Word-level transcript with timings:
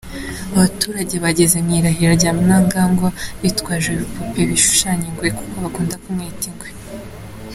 Abaturage 0.53 1.15
bageze 1.23 1.57
mu 1.65 1.71
irahira 1.77 2.13
rya 2.19 2.31
Mnangagwa 2.37 3.09
bitwaje 3.41 3.87
ibipupe 3.93 4.41
bishushanya 4.49 5.05
ingwe 5.09 5.27
kuko 5.37 5.55
bakunda 5.63 5.95
kumwita 6.03 6.45
Ingwe. 6.51 6.69